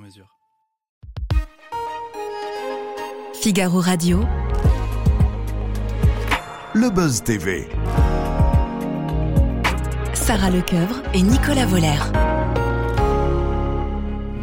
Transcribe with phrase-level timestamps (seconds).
[0.00, 0.26] mesure.
[3.34, 4.20] Figaro Radio.
[6.74, 7.68] Le Buzz TV.
[10.14, 11.98] Sarah Lecoeuvre et Nicolas Voller.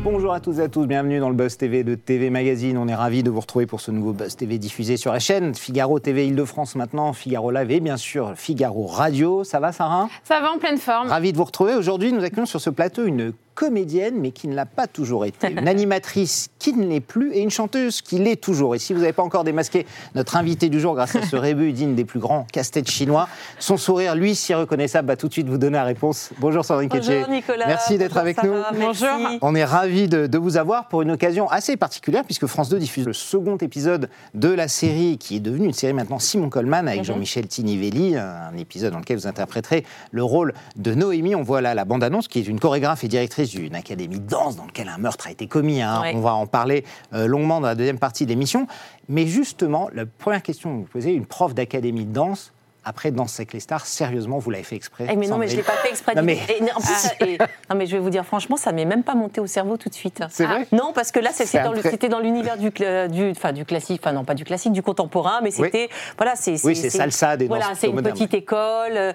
[0.03, 2.77] Bonjour à tous et à tous, bienvenue dans le Buzz TV de TV Magazine.
[2.77, 5.53] On est ravis de vous retrouver pour ce nouveau Buzz TV diffusé sur la chaîne
[5.53, 9.43] Figaro TV Île-de-France maintenant, Figaro Live et bien sûr Figaro Radio.
[9.43, 10.09] Ça va Sarah?
[10.23, 11.09] Ça va en pleine forme.
[11.09, 11.75] Ravi de vous retrouver.
[11.75, 15.49] Aujourd'hui, nous accueillons sur ce plateau une comédienne, mais qui ne l'a pas toujours été,
[15.51, 18.75] une animatrice qui ne l'est plus et une chanteuse qui l'est toujours.
[18.75, 21.73] Et si vous n'avez pas encore démasqué notre invité du jour grâce à ce rébut
[21.73, 25.49] digne des plus grands casse-têtes chinois, son sourire, lui, si reconnaissable, va tout de suite
[25.49, 26.29] vous donner la réponse.
[26.39, 27.25] Bonjour Sandrine Bonjour Ketché.
[27.31, 27.65] Nicolas.
[27.67, 28.71] Merci d'être Bonjour avec Sarah.
[28.73, 28.77] nous.
[28.79, 29.05] Merci.
[29.41, 32.77] On est ravis de, de vous avoir pour une occasion assez particulière puisque France 2
[32.77, 36.87] diffuse le second épisode de la série qui est devenue une série maintenant Simon Coleman
[36.87, 37.05] avec Mhm.
[37.05, 41.33] Jean-Michel Tinivelli, un épisode dans lequel vous interpréterez le rôle de Noémie.
[41.35, 44.55] On voit là la bande-annonce qui est une chorégraphe et directrice d'une académie de danse
[44.55, 45.81] dans laquelle un meurtre a été commis.
[45.81, 46.01] hein.
[46.01, 46.13] Ouais.
[46.15, 48.67] On va en parler euh, longuement dans la deuxième partie de l'émission.
[49.09, 52.53] Mais justement, la première question que vous posez, une prof d'académie de danse,
[52.87, 55.53] après Danse avec les stars, sérieusement, vous l'avez fait exprès Eh, mais non, mais je
[55.53, 56.15] ne l'ai pas fait exprès.
[56.15, 56.53] Non, mais- tout.
[56.65, 57.37] Et, en plus, ça- et-
[57.69, 59.77] non, mais je vais vous dire, franchement, ça ne m'est même pas monté au cerveau
[59.77, 60.23] tout de suite.
[60.29, 64.01] C'est vrai Non, parce que là, c'était dans, dans l'univers du, du, enfin, du classique,
[64.03, 67.47] enfin non, pas du classique, du contemporain, mais c'était, voilà, c'est Oui, c'est salsa des
[67.47, 68.97] Voilà, c'est une petite école.
[68.97, 69.13] euh,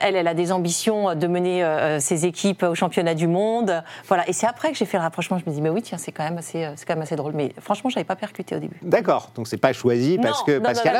[0.00, 3.82] elle, elle a des ambitions de mener euh, ses équipes au championnat du monde.
[4.08, 5.38] Voilà, et c'est après que j'ai fait le rapprochement.
[5.38, 7.32] Je me dis, mais oui, tiens, c'est quand même assez, euh, quand même assez drôle.
[7.34, 8.76] Mais franchement, j'avais pas percuté au début.
[8.82, 10.92] D'accord, donc c'est pas choisi parce Non, que non, parce qu'à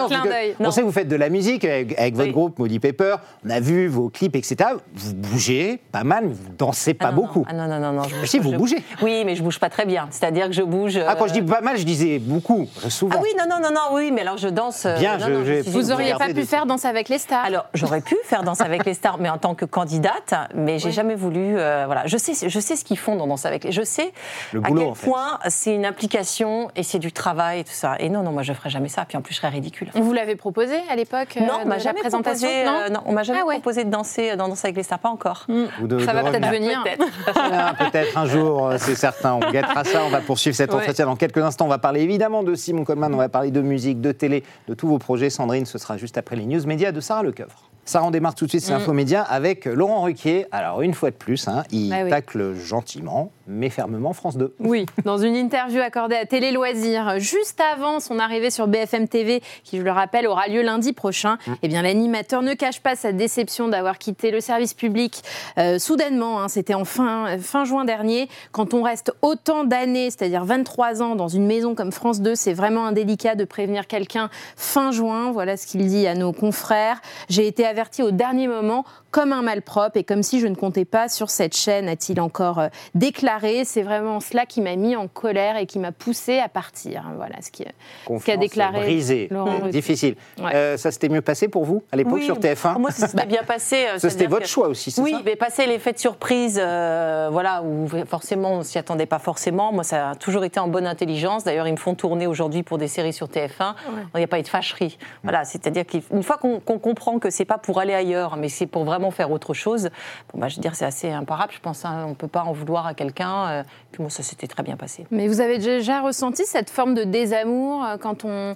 [0.60, 1.64] on sait que vous faites de la musique
[2.00, 2.32] avec, votre Oui.
[2.32, 3.16] groupe Maudit Pepper.
[3.46, 4.70] On a vu vos clips, etc.
[4.94, 7.40] Vous bougez pas mal, mais vous dansez pas Ah non, beaucoup.
[7.40, 7.46] Non.
[7.48, 8.02] Ah non, non, non, non.
[8.04, 8.82] je bouge Si, vous je- bougez.
[9.02, 10.08] Oui, mais je bouge pas très bien.
[10.10, 10.96] C'est-à-dire que je bouge.
[11.06, 13.16] Ah, quand euh, je dis pas mal, je disais beaucoup, souvent.
[13.18, 14.86] Ah oui, non, non, non, non, oui, mais alors je danse.
[14.86, 17.08] euh, Bien, non, je- non, je- suis- Vous auriez pas pu des- faire Danse avec
[17.08, 17.44] les stars.
[17.44, 20.92] Alors, j'aurais pu faire Danse avec les stars, mais en tant que candidate, mais j'ai
[20.92, 21.58] jamais voulu.
[21.58, 23.72] euh, voilà, je sais, je sais ce qu'ils font dans Danse avec les.
[23.72, 24.12] Je sais
[24.52, 25.06] Le à boulot, quel en fait.
[25.06, 27.96] point c'est une application et c'est du travail et tout ça.
[27.98, 29.04] Et non, non, moi je ferais jamais ça.
[29.06, 29.90] Puis en plus, je serais ridicule.
[29.94, 32.64] Vous l'avait proposé à l'époque euh, non, jamais présentation proposé.
[32.64, 33.54] non, euh, non, on m'a jamais Ah ouais.
[33.54, 35.46] proposé de danser dans Danse avec les stars, pas encore.
[35.48, 36.82] Ou de- Ça de va peut-être venir.
[36.84, 37.04] Peut-être.
[37.36, 39.34] Ah, Peut-être un jour, euh, c'est certain.
[39.34, 40.02] On guettera ça.
[40.06, 40.80] On va poursuivre cet Ouais.
[40.80, 41.66] entretien dans quelques instants.
[41.66, 43.12] On va parler évidemment de Simon Coleman.
[43.14, 45.30] On va parler de musique, de télé, de tous vos projets.
[45.30, 47.64] Sandrine, ce sera juste après les news médias de Sarah Lecoeuvre.
[47.86, 50.46] Sarah, on démarre tout de suite ces infomédias avec Laurent Ruquier.
[50.52, 52.10] Alors, une fois de plus, hein, il Ah oui.
[52.10, 54.54] tacle gentiment, mais fermement France 2.
[54.60, 59.42] Oui, dans une interview accordée à Télé Loisirs, juste avant son arrivée sur BFM TV,
[59.64, 63.12] qui, je le rappelle, aura lieu lundi prochain, eh bien, l'animateur ne cache pas sa
[63.12, 65.22] déception d'avoir quitté le service public
[65.58, 66.40] euh, soudainement.
[66.40, 68.28] hein, C'était en fin, fin juin dernier.
[68.52, 72.52] Quand on reste autant d'années, c'est-à-dire 23 ans, dans une maison comme France 2, c'est
[72.52, 75.32] vraiment indélicat de prévenir quelqu'un fin juin.
[75.32, 77.00] Voilà ce qu'il dit à nos confrères.
[77.28, 80.84] J'ai été averti au dernier moment comme un malpropre et comme si je ne comptais
[80.84, 83.64] pas sur cette chaîne, a-t-il encore euh, déclaré.
[83.64, 87.04] C'est vraiment cela qui m'a mis en colère et qui m'a poussé à partir.
[87.16, 87.72] Voilà ce qui, ce qu'a
[88.04, 89.70] Confiance déclaré Laurent Ruquier.
[89.70, 90.14] difficile.
[90.38, 90.54] Ouais.
[90.54, 93.26] Euh, ça s'était mieux passé pour vous à l'époque Oui, sur TF1 Moi, ça s'était
[93.26, 93.86] bien passé.
[93.94, 95.20] euh, C'était votre que- choix aussi, c'est Oui, ça?
[95.24, 99.72] mais passer l'effet de surprise, euh, voilà, où forcément on s'y attendait pas forcément.
[99.72, 101.44] Moi, ça a toujours été en bonne intelligence.
[101.44, 103.74] D'ailleurs, ils me font tourner aujourd'hui pour des séries sur TF1.
[104.14, 104.98] Il n'y a pas eu de fâcherie.
[105.22, 108.66] Voilà, c'est-à-dire qu'une fois qu'on qu'on comprend que c'est pas pour aller ailleurs, mais c'est
[108.66, 109.88] pour vraiment faire autre chose,
[110.32, 111.52] bon, bah, je veux dire, c'est assez imparable.
[111.54, 113.48] Je pense hein, on peut pas en vouloir à quelqu'un.
[113.48, 113.62] euh,
[113.92, 115.06] puis moi, ça s'était très bien passé.
[115.10, 118.54] Mais vous avez déjà ressenti cette forme de désamour euh, quand on.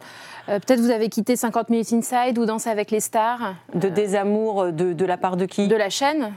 [0.50, 4.72] euh, Peut-être vous avez quitté 50 Minutes Inside ou Danse avec les stars De désamour
[4.72, 5.68] de, de la part de qui?
[5.68, 6.32] de la chaîne?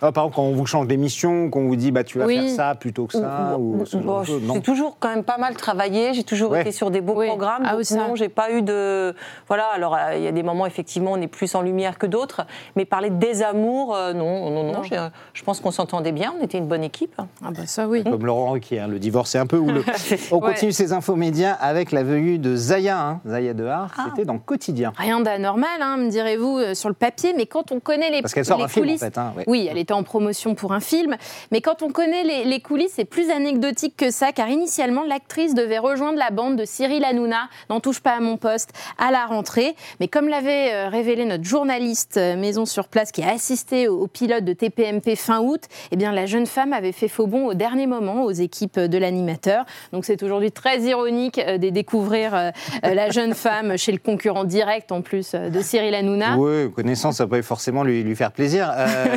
[0.00, 2.36] Ah, Par exemple, quand on vous change d'émission, qu'on vous dit bah, tu vas Oui.
[2.36, 5.54] faire ça plutôt que ça, ou, ce Bon, non j'ai toujours quand même pas mal
[5.56, 6.14] travaillé.
[6.14, 6.60] J'ai toujours Ouais.
[6.62, 7.26] été sur des beaux Oui.
[7.26, 7.62] programmes.
[7.66, 9.14] Ah donc non, j'ai pas eu de.
[9.48, 9.66] Voilà.
[9.74, 12.46] Alors euh, il y a des moments effectivement on est plus en lumière que d'autres,
[12.76, 14.72] mais parler de désamour, euh, non, non, non.
[14.72, 14.82] Non.
[14.82, 16.34] j'ai- Je pense qu'on s'entendait bien.
[16.40, 17.14] On était une bonne équipe.
[17.44, 18.04] Ah bah ça oui.
[18.04, 19.84] Comme Laurent Ruquier, hein, le divorce est un peu houleux.
[20.30, 20.52] On Ouais.
[20.52, 24.04] continue ces infos médias avec la venue de Zaya, hein, Zaya Dehar, Ah.
[24.08, 24.92] c'était dans Quotidien.
[24.96, 28.34] Rien d'anormal, hein, me direz-vous, euh, sur le papier, mais quand on connaît les, Parce
[28.34, 29.00] qu'elle sort les un film, en coulisses.
[29.00, 29.44] fait, hein, ouais.
[29.46, 31.16] Oui, elle est en promotion pour un film.
[31.52, 35.78] Mais quand on connaît les, coulisses, c'est plus anecdotique que ça, car initialement, l'actrice devait
[35.78, 39.74] rejoindre la bande de Cyril Hanouna, n'en touche pas à mon poste, à la rentrée.
[40.00, 44.06] Mais comme l'avait euh, révélé notre journaliste euh, maison sur place qui a assisté au,
[44.06, 45.62] pilote de TPMP fin août,
[45.92, 48.98] eh bien, la jeune femme avait fait faux bond au dernier moment aux équipes de
[48.98, 49.64] l'animateur.
[49.92, 52.52] Donc c'est aujourd'hui très ironique euh, de découvrir
[52.82, 56.36] la jeune femme chez le concurrent direct en plus de Cyril Hanouna.
[56.36, 58.72] Oui, connaissance, ça peut forcément lui, faire plaisir.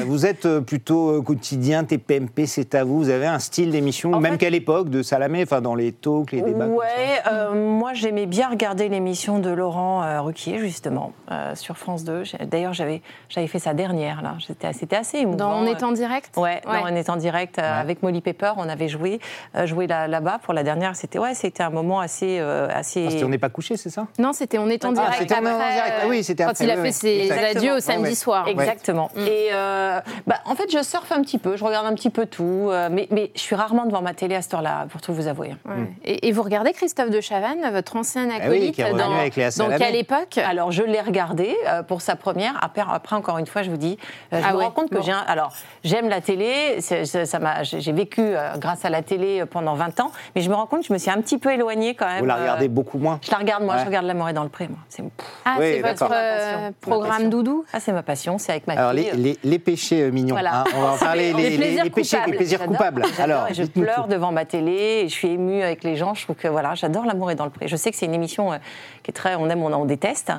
[0.05, 2.97] Vous êtes plutôt euh, quotidien, TPMP, c'est à vous.
[2.99, 6.31] Vous avez un style d'émission, même fait- qu'à l'époque, de Salamé, enfin dans les talks,
[6.31, 6.67] les débats.
[6.67, 6.85] Ouais,
[7.31, 12.23] euh, moi j'aimais bien regarder l'émission de Laurent euh, Ruquier justement euh, sur France 2.
[12.23, 14.35] J'ai- D'ailleurs j'avais j'avais fait sa dernière là.
[14.73, 15.37] C'était assez émouvant.
[15.37, 16.35] Dans On est en direct?
[16.37, 17.67] Ouais, dans On est en direct euh, Ouais.
[17.79, 18.51] avec Molly Pepper.
[18.57, 19.19] On avait joué
[19.55, 20.95] euh, joué là- là-bas pour la dernière.
[20.95, 23.07] C'était ouais, c'était un moment assez euh, assez.
[23.21, 24.07] Ah, on n'est pas couché, c'est ça?
[24.19, 25.15] Non, c'était On est en Ah, direct.
[25.19, 25.93] c'était en direct.
[26.03, 26.93] Ah oui, c'était Quand après, il a fait oui.
[26.93, 27.49] ses Exactement.
[27.59, 28.15] adieux au Ouais, samedi ouais.
[28.15, 28.47] soir.
[28.47, 29.09] Exactement.
[29.17, 32.25] Et euh, bah, en fait, je surfe un petit peu, je regarde un petit peu
[32.25, 35.13] tout, euh, mais, mais je suis rarement devant ma télé à cette heure-là, pour tout
[35.13, 35.55] vous avouer.
[35.65, 35.75] Ouais.
[36.03, 39.13] Et, et vous regardez Christophe de Chavannes, votre ancien oui, acolyte, qui est revenu dans,
[39.17, 40.37] avec Léa dans quelle époque?
[40.37, 42.57] Alors, je l'ai regardé euh, pour sa première.
[42.61, 43.97] Après, après, encore une fois, je vous dis,
[44.33, 45.53] euh, je Ah me ouais, rends compte que j'ai un- Alors,
[45.85, 49.99] j'aime la télé, ça m'a- j'ai vécu euh, grâce à la télé euh, pendant 20
[50.01, 52.07] ans, mais je me rends compte que je me suis un petit peu éloignée quand
[52.07, 52.19] même.
[52.19, 53.19] Vous la euh, regardez beaucoup moins?
[53.23, 53.81] Je la regarde, moi, Ouais.
[53.81, 54.79] je regarde L'amour est dans le pré, moi.
[54.89, 55.03] C'est
[55.45, 57.29] Ah, Oui, c'est votre euh, programme passion.
[57.29, 57.65] doudou?
[57.71, 59.09] Ah, c'est ma passion, c'est avec ma Alors, fille.
[59.13, 60.61] les, les- les péchés mignons, Voilà.
[60.61, 61.33] hein, on va en parler.
[61.33, 62.37] Les Les, plaisirs les péchés, les coupables.
[62.37, 63.03] plaisirs coupables.
[63.19, 64.09] Alors, et je pleure tout.
[64.09, 66.13] devant ma télé, et je suis émue avec les gens.
[66.13, 67.67] Je trouve que voilà, j'adore l'amour est dans le pré.
[67.67, 68.57] Je sais que c'est une émission euh,
[69.03, 70.31] qui est très, on aime, on, on déteste.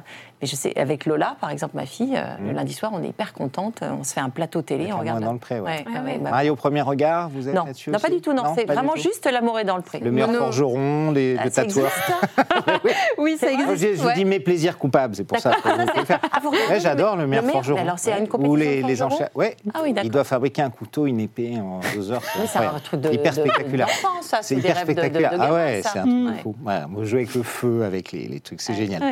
[0.43, 3.09] Mais je sais, avec Lola, par exemple, ma fille, euh, le lundi soir, on est
[3.09, 3.83] hyper contente.
[3.83, 5.23] On se fait un plateau télé, Avec on L'amour regarde.
[5.23, 5.71] est dans le pré, ouais.
[5.71, 6.19] Ouais, Ah ouais, ouais.
[6.19, 8.33] bah, Mario, au premier regard, vous êtes non, là-dessus non, pas du tout.
[8.33, 10.01] Non, c'est vraiment juste l'amour est dans le pré.
[10.01, 11.91] Le meilleur forgeron, les, Ah, le tatoueur.
[13.19, 13.77] Oui, ça existe.
[13.77, 14.15] je, je ouais.
[14.15, 15.69] dis mes plaisirs coupables, c'est pour ça que.
[15.69, 17.81] Ah, J'adore le meilleur forgeron.
[17.81, 19.29] alors, c'est une compétition Ou les, enchères.
[19.35, 19.57] Ouais.
[19.73, 20.07] Ah oui, d'accord.
[20.07, 22.23] Il doit fabriquer un couteau, une épée en deux heures.
[22.41, 23.89] Oui, c'est un truc de, hyper spectaculaire.
[24.43, 25.33] C'est hyper spectaculaire.
[25.39, 26.31] ah ouais, c'est un truc Mm.
[26.33, 26.57] de fou.
[27.05, 29.03] Jouer avec le feu, avec les, trucs, c'est génial.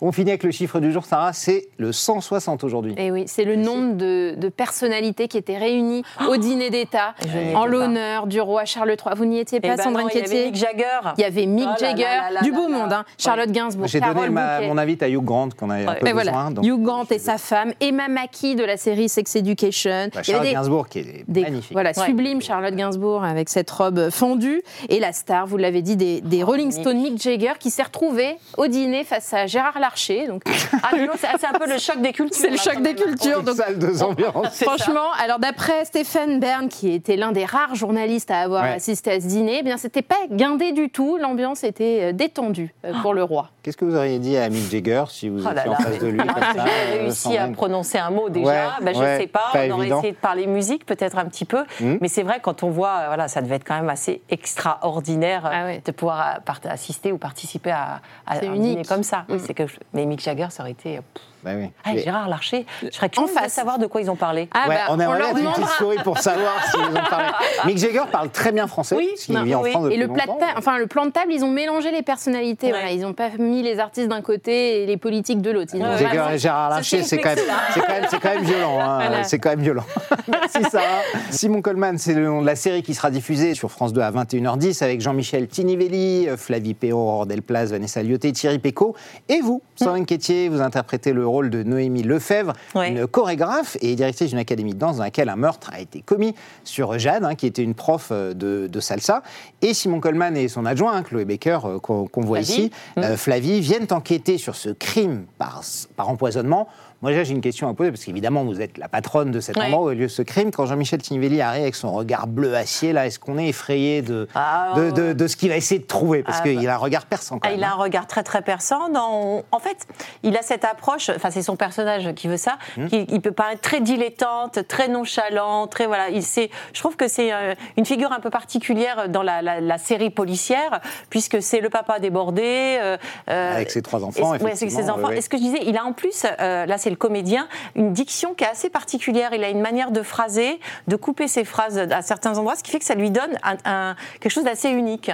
[0.00, 2.94] On finit avec le chiffre du jour, Sarah, c'est le 160 aujourd'hui.
[2.96, 7.14] Et oui, c'est le nombre de, de personnalités qui étaient réunies au dîner d'État
[7.54, 9.14] en l'honneur du roi Charles III.
[9.16, 11.00] Vous n'y étiez Eh pas, ben Sandrine non, il y avait Quétier Mick Jagger.
[11.18, 12.78] Il y avait Mick Oh là Jagger, là là du là beau là.
[12.78, 13.04] monde, hein.
[13.18, 15.98] Charlotte Gainsbourg, J'ai donné ma- mon invite à Hugh Grant qu'on avait un Ouais.
[16.00, 16.32] peu Et besoin.
[16.32, 20.08] voilà, donc- Hugh Grant et sa femme, Emma Mackey de la série Sex Education.
[20.14, 21.72] Bah, Il y avait Charles des- Gainsbourg qui est des- magnifique.
[21.72, 22.06] Voilà, Ouais.
[22.06, 24.62] sublime Charlotte Gainsbourg avec cette robe fendue.
[24.88, 26.70] Et la star, vous l'avez dit, des, des Rolling.
[26.70, 30.26] Stones, Mick Jagger, qui s'est retrouvé au dîner face à Gérard Larcher.
[30.26, 30.42] Donc,
[30.82, 30.90] Ah,
[31.38, 32.36] c'est un peu le choc des cultures.
[32.40, 33.42] c'est le choc des cultures.
[33.42, 34.62] Donc, salle de ambiance.
[34.62, 38.74] Franchement, alors d'après Stéphane Bern, qui était l'un des rares journalistes à avoir Ouais.
[38.74, 41.16] assisté à ce dîner, eh bien c'était pas guindé du tout.
[41.18, 43.50] L'ambiance était euh, détendue euh, pour le roi.
[43.64, 45.78] Qu'est-ce que vous auriez dit à Mick Jagger si vous Oh là étiez en là.
[45.78, 48.46] face de lui comme ça, J'ai réussi à prononcer un mot déjà.
[48.46, 49.40] Ouais, Ben, je ouais, sais pas.
[49.54, 51.64] pas on aurait essayé de parler musique peut-être un petit peu.
[51.80, 51.96] Hmm.
[52.02, 55.48] Mais c'est vrai quand on voit, euh, voilà, ça devait être quand même assez extraordinaire
[55.50, 55.82] Ah ouais.
[55.84, 58.60] de pouvoir euh, assister ou participer à, à un unique.
[58.62, 59.24] dîner comme ça.
[59.30, 59.40] Oui, Hmm.
[59.46, 60.98] c'est chose- Mais Mick Jagger, ça aurait été.
[60.98, 61.24] euh, pff.
[61.44, 61.70] Bah oui.
[61.84, 63.52] Ah, Gérard Larcher, je serais curieuse de face.
[63.52, 64.48] savoir de quoi ils ont parlé.
[64.54, 67.26] Ah Ouais, bah, on aimerait bien une petite story pour savoir s'ils ont parlé.
[67.66, 69.70] Mick Jagger parle très bien français, Oui, parce qu'il vit en oui.
[69.70, 70.40] France depuis Et le, plat de longtemps.
[70.46, 72.68] ta- enfin, le plan de table, ils ont mélangé les personnalités.
[72.68, 72.72] Ouais.
[72.72, 75.72] Voilà, ils n'ont pas mis les artistes d'un côté et les politiques de l'autre.
[75.76, 78.80] Jagger vraiment- et Gérard Larcher, c'est quand, même- violent.
[78.80, 78.98] hein.
[79.06, 79.24] Voilà.
[79.24, 79.84] C'est quand même violent.
[80.28, 80.84] Merci Sarah.
[81.30, 84.10] Simon Coleman, c'est le nom de la série qui sera diffusée sur France 2 à
[84.10, 88.94] 21h10 avec Jean-Michel Tinivelli, euh, Flavie Péon, Aurore Delplace, Vanessa Lioté, Thierry Pécaud.
[89.28, 92.88] Et vous, Sandrine Quétier, vous interprétez le rôle de Noémie Lefebvre, Ouais.
[92.90, 96.34] une chorégraphe et directrice d'une académie de danse dans laquelle un meurtre a été commis
[96.64, 99.22] sur Jeanne, hein, qui était une prof euh, de, de salsa.
[99.62, 102.52] Et Simon Coleman et son adjoint, hein, Chloé Baker, euh, qu'on voit Flavie.
[102.52, 105.62] ici, euh, Flavie, viennent enquêter sur ce crime par,
[105.96, 106.68] par empoisonnement.
[107.04, 109.64] Moi, j'ai une question à poser, parce qu'évidemment, vous êtes la patronne de cet Ouais.
[109.66, 110.50] endroit où a eu lieu ce crime.
[110.50, 114.26] Quand Jean-Michel Tinivelli arrive avec son regard bleu acier, là, est-ce qu'on est effrayé de,
[114.34, 116.22] Ah, de, de- de ce qu'il va essayer de trouver?
[116.22, 117.58] Parce Ah, qu'il a un regard perçant, quand Ah, même.
[117.58, 117.76] il a un hein.
[117.76, 118.88] regard très très perçant.
[118.88, 119.42] Dans...
[119.52, 119.76] En fait,
[120.22, 122.86] il a cette approche, enfin c'est son personnage qui veut ça, Hmm.
[122.86, 126.08] qui il peut paraître très dilettante, très nonchalant, très voilà.
[126.08, 129.60] Il sait, je trouve que c'est euh, une figure un peu particulière dans la, la-
[129.60, 130.80] la série policière,
[131.10, 132.78] puisque c'est le papa débordé.
[132.80, 132.96] euh,
[133.28, 135.00] euh, Avec ses trois et- enfants, ouais, avec ses enfants.
[135.02, 135.18] ouais, ouais.
[135.18, 137.92] Et ce que je disais, il a en plus, euh, là c'est le comédien, une
[137.92, 139.30] diction qui est assez particulière.
[139.34, 140.58] Il a une manière de phraser,
[140.88, 143.56] de couper ses phrases à certains endroits, ce qui fait que ça lui donne un-
[143.64, 145.10] un- quelque chose d'assez unique.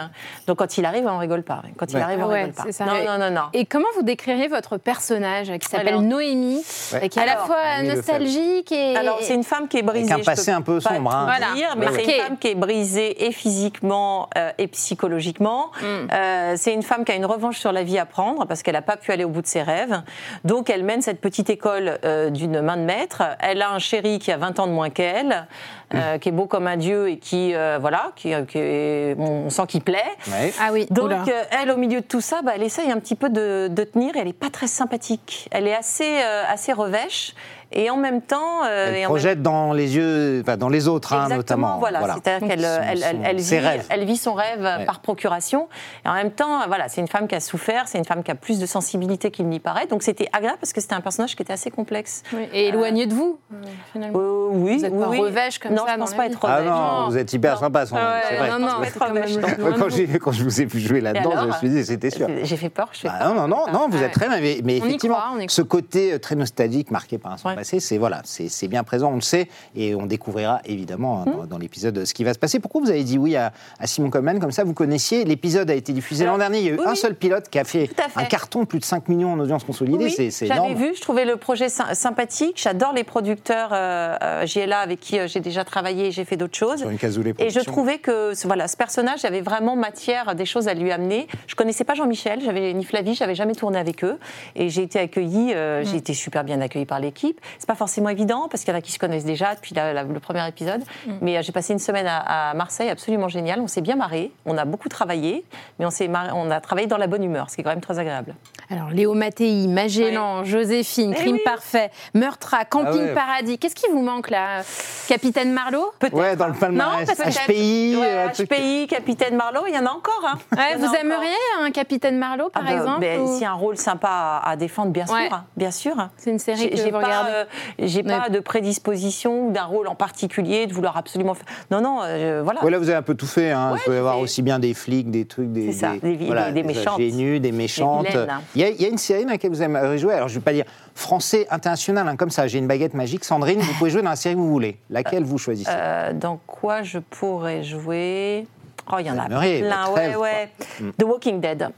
[0.47, 1.63] Donc quand il arrive, on rigole pas.
[1.77, 2.03] Quand il Ouais.
[2.03, 2.73] arrive, on Ouais, rigole pas.
[2.73, 2.85] ça.
[2.85, 3.43] Non, Et- non, non, non.
[3.53, 7.09] Et comment vous décririez votre personnage qui s'appelle Noémie, Ouais.
[7.09, 8.97] qui est à la fois nostalgique et.
[8.97, 10.13] Alors, c'est une femme qui est brisée.
[10.13, 11.25] Avec un passé un peu pas sombre, hein.
[11.25, 11.55] Voilà.
[11.55, 15.71] dire, mais c'est une femme qui est brisée et physiquement euh, et psychologiquement.
[15.81, 15.85] Mm.
[16.13, 18.75] Euh, c'est une femme qui a une revanche sur la vie à prendre parce qu'elle
[18.75, 20.03] n'a pas pu aller au bout de ses rêves.
[20.45, 23.23] Donc, elle mène cette petite école l'école euh, d'une main de maître.
[23.41, 25.47] Elle a un chéri qui a 20 ans de moins qu'elle,
[25.95, 29.51] euh, qui est beau comme un dieu et qui, euh, voilà, qui, qui est- on
[29.51, 30.05] sent qu'il plaît.
[30.29, 30.53] Ouais.
[30.61, 30.87] Ah oui.
[30.91, 31.25] Donc, Oula.
[31.29, 33.85] euh, elle, au milieu de tout ça, bah, elle essaye un petit peu de, de
[33.85, 35.49] tenir et elle n'est pas très sympathique.
[35.51, 37.35] Elle est assez, euh, assez revêche
[37.73, 38.65] et en même temps.
[38.65, 41.79] euh, Elle et en même- projette dans les yeux, enfin, dans les autres, hein, notamment.
[41.79, 43.87] Voilà, c'est-à-dire qu'elle elle, elle- elle vit, rêves.
[43.91, 44.85] elle vit son rêve Ouais.
[44.85, 45.69] par procuration.
[46.05, 48.31] Et en même temps, voilà, c'est une femme qui a souffert, c'est une femme qui
[48.31, 49.87] a plus de sensibilité qu'il n'y paraît.
[49.87, 52.23] Donc c'était agréable parce que c'était un personnage qui était assez complexe.
[52.33, 53.57] Oui, Et éloigné de vous, euh,
[53.93, 54.19] finalement.
[54.19, 55.21] Euh, oui, Vous êtes oui, pas oui.
[55.21, 56.71] revêche comme non, ça je dans pense pas être Ah revêche.
[56.71, 57.61] non, vous êtes hyper Non.
[57.61, 58.49] sympa, Sandrine, Ouais, c'est vrai.
[58.49, 58.77] non, je non, quand
[59.13, 60.33] non.
[60.33, 62.27] je vous ai vu jouer là-dedans, je me suis dit, c'était sûr.
[62.43, 64.05] J'ai fait peur, je fais Bah, non, non, non, non, vous Ouais.
[64.05, 64.41] êtes très bien.
[64.41, 67.57] Mais, effectivement, ce côté euh, très nostalgique marqué par un son Ouais.
[67.61, 71.33] Passé, c'est voilà, c'est bien présent, on le sait, et on découvrira évidemment Hmm.
[71.41, 72.59] dans, dans l'épisode ce qui va se passer.
[72.61, 75.75] Pourquoi vous avez dit oui à, à Simon Coleman comme ça Vous connaissiez l'épisode a
[75.75, 76.59] été diffusé l'an Alors, dernier.
[76.61, 78.85] Il y a eu oui, un seul pilote qui a fait, un carton plus de
[78.85, 80.05] 5 millions en audience consolidée.
[80.17, 82.61] Oui, c'est j'avais vu, je trouvais le projet sy- sympathique.
[82.63, 86.37] J'adore les producteurs euh, euh, JLA avec qui euh, j'ai déjà travaillé et j'ai fait
[86.37, 86.79] d'autres choses.
[86.81, 90.47] Sur une casoulée Et je trouvais que ce- voilà, ce personnage avait vraiment matière, des
[90.47, 91.27] choses à lui amener.
[91.47, 94.19] Je connaissais pas Jean-Michel, j'avais ni Flavie, j'avais jamais tourné avec eux,
[94.57, 97.41] et j'ai été accueillie, euh, j'ai été super bien accueillie par l'équipe.
[97.59, 99.93] C'est pas forcément évident parce qu'il y en a qui se connaissent déjà depuis la-
[99.93, 100.83] la- le premier épisode,
[101.21, 103.61] mais euh, j'ai passé une semaine à, à Marseille, absolument génial.
[103.61, 105.45] On s'est bien marré, on a beaucoup travaillé,
[105.79, 107.71] mais on s'est marré- on a travaillé dans la bonne humeur, ce qui est quand
[107.71, 108.35] même très agréable.
[108.71, 111.43] Alors, Léo Mattei, Magellan, Joséphine, Eh Crime oui.
[111.45, 113.15] parfait, Meurtra, Camping Ah ouais.
[113.15, 113.59] Paradis.
[113.59, 114.63] Qu'est-ce qui vous manque là
[115.09, 116.15] Capitaine Marlowe Peut-être.
[116.15, 117.07] Ouais, dans le palmarès.
[117.07, 120.23] parce que HPI, Ouais, euh, HPI, Capitaine Marlowe, il y en a encore.
[120.25, 120.39] Hein.
[120.57, 121.01] Ouais, Vous encore.
[121.01, 124.51] aimeriez un Capitaine Marlowe, par Ah bah, exemple ben, ou- a un rôle sympa à,
[124.51, 125.27] à défendre, bien Ouais.
[125.27, 126.09] sûr, hein, bien sûr.
[126.17, 127.40] C'est une série J'ai que j'ai vous pas, regardez euh,
[127.79, 128.19] j'ai Ouais.
[128.19, 131.45] pas de prédisposition ou d'un rôle en particulier de vouloir absolument faire.
[131.71, 132.65] Non, non, euh, voilà.
[132.65, 133.51] Ouais, là, vous avez un peu tout fait.
[133.51, 133.73] Hein.
[133.73, 135.93] Ouais, vous pouvez j'ai avoir fait- aussi bien des flics, des trucs, des, C'est ça,
[136.03, 136.95] des vi- voilà, des- des méchantes.
[137.01, 138.07] ingénues, des méchantes.
[138.15, 138.41] hein.
[138.55, 140.15] Il y, a, il y a une série dans laquelle vous aimeriez jouer.
[140.15, 142.47] Alors, je ne vais pas dire français international, hein, comme ça.
[142.47, 143.25] J'ai une baguette magique.
[143.25, 144.79] Sandrine, vous pouvez jouer dans la série que vous voulez.
[144.91, 145.71] Laquelle vous choisissez?
[145.73, 148.47] Euh, dans quoi je pourrais jouer?
[148.93, 149.39] Oh, il y en a plein.
[149.41, 150.51] Ouais, ouais.
[150.81, 150.91] Mm.
[150.99, 151.69] The Walking Dead.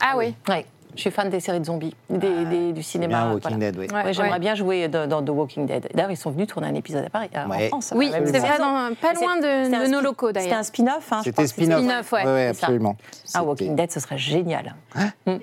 [0.00, 0.34] Ah oui.
[0.48, 0.64] Ouais.
[0.96, 3.06] Je suis fan des séries de zombies, des, des- du cinéma.
[3.24, 3.56] Bien Walking voilà.
[3.72, 3.86] Dead, oui.
[3.92, 4.38] Ouais, Ouais, J'aimerais ouais.
[4.38, 5.88] bien jouer dans, dans The Walking Dead.
[5.94, 7.66] D'ailleurs, ils sont venus tourner un épisode à Paris, Ouais.
[7.66, 7.92] en France.
[7.94, 10.58] Oui, c'est vrai, dans- pas loin de, c'était un de nos locaux C'était d'ailleurs.
[10.58, 11.12] un spin-off.
[11.12, 11.80] hein, C'était spin-off.
[11.84, 12.46] Spin-off, ouais.
[12.48, 12.96] Absolument.
[12.98, 14.74] Ah, C'était- Walking Dead, ce serait génial.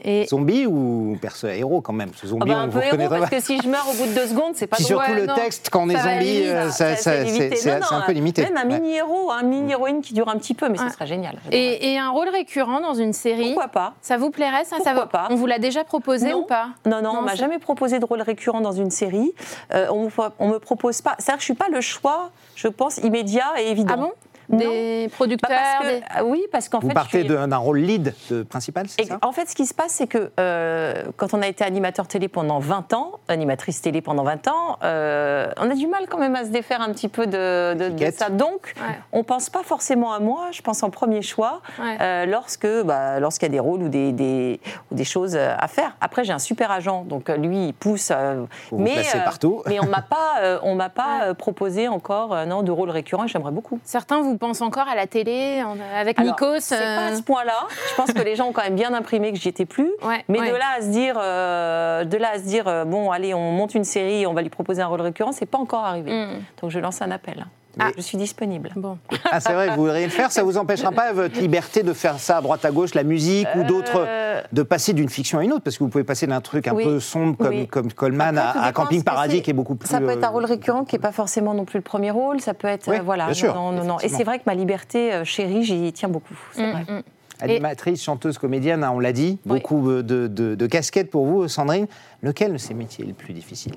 [0.03, 2.86] Et Zombie ou perso héros quand même Ce Ah zombie, bah, on un vous peu
[2.86, 4.88] héros, parce que si je meurs au bout de deux secondes, c'est pas drôle.
[4.88, 8.43] surtout le texte, quand on est zombie, ça- c'est un peu limité.
[8.43, 11.38] Même un mini-héros, un mini-héroïne qui dure un petit peu, mais ce serait génial.
[11.51, 15.07] Et, un rôle récurrent dans une série, Pourquoi pas ça vous plairait ça, ça Pourquoi
[15.10, 16.39] pas vous l'a déjà proposé Non.
[16.39, 19.33] ou pas Non, non, Non, on m'a jamais proposé de rôle récurrent dans une série.
[19.73, 20.09] Euh, on, me,
[20.39, 21.15] on me propose pas.
[21.19, 23.93] C'est-à-dire que je suis pas le choix, je pense, immédiat et évident.
[23.93, 24.12] Ah bon?
[24.50, 26.93] Des Bah, producteurs parce que- des- ah Oui, parce qu'en Vous fait.
[26.93, 29.17] partez je suis- d'un rôle lead de principal, c'est ça?
[29.21, 32.27] en fait, ce qui se passe, c'est que euh, quand on a été animateur télé
[32.27, 36.35] pendant 20 ans, animatrice télé pendant 20 ans, euh, on a du mal quand même
[36.35, 38.19] à se défaire un petit peu de, de- de Étiquette.
[38.19, 38.29] ça.
[38.29, 38.97] Donc, Ouais.
[39.12, 41.97] on pense pas forcément à moi, je pense en premier choix Ouais.
[42.01, 44.59] euh, lorsque, bah, lorsqu'il y a des rôles ou des, des-
[44.91, 45.95] ou des choses euh, à faire.
[46.01, 48.09] Après, j'ai un super agent, donc euh, lui, il pousse.
[48.12, 49.62] euh, Vous vous placez partout.
[49.67, 51.27] mais on m'a pas, euh, on m'a pas Ouais.
[51.29, 53.27] euh, proposé encore euh, non, de rôle récurrent.
[53.27, 53.79] J'aimerais beaucoup.
[53.83, 56.60] Certains vous pensent encore à la télé en- avec Alors, Nikos.
[56.60, 57.68] C'est pas euh, à ce point-là.
[57.90, 59.92] Je pense que les gens ont quand même bien imprimé que j'y étais plus.
[60.04, 60.50] Ouais, Mais ouais.
[60.52, 63.52] de là à se dire, euh, de là à se dire, euh, bon, allez, on
[63.52, 66.12] monte une série, et on va lui proposer un rôle récurrent, c'est pas encore arrivé.
[66.12, 66.44] Mm.
[66.62, 67.46] Donc je lance un appel.
[67.80, 67.89] Ah.
[67.98, 68.70] Je suis disponible.
[68.75, 68.98] Bon.
[69.32, 72.20] Ah, c'est vrai, vous voudriez le faire, ça vous empêchera pas votre liberté de faire
[72.20, 75.44] ça à droite à gauche, la musique ou d'autres, Euh, de passer d'une fiction à
[75.44, 77.68] une autre, parce que vous pouvez passer d'un truc un Oui, peu sombre comme, oui.
[77.68, 79.88] comme Coleman Après, à, Camping Paradis qui est beaucoup plus.
[79.89, 82.12] Ça peut être un euh, rôle récurrent qui n'est pas forcément non plus le premier
[82.12, 82.39] rôle.
[82.42, 83.25] Ça peut être Oui, euh, voilà.
[83.25, 84.00] bien sûr, non, non, non.
[84.01, 86.36] Et c'est vrai que ma liberté euh, chérie, j'y tiens beaucoup.
[86.53, 86.82] C'est Mm, vrai.
[86.88, 87.01] mm.
[87.42, 89.58] Animatrice, chanteuse, comédienne, hein, on l'a dit, Oui.
[89.60, 91.88] beaucoup euh, de, de- de casquettes pour vous, Sandrine.
[92.22, 93.74] Lequel de ces métiers est le plus difficile?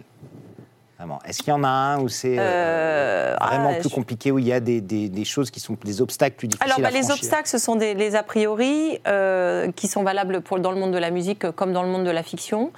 [0.98, 1.18] Vraiment.
[1.26, 4.30] Est-ce qu'il y en a un où c'est euh, Euh, vraiment ah, plus je- compliqué,
[4.30, 6.80] où il y a des, des- des choses qui sont des obstacles plus difficiles Alors,
[6.80, 10.58] bah, à les obstacles, ce sont des, les a priori euh, qui sont valables pour,
[10.58, 12.72] dans le monde de la musique comme dans le monde de la fiction.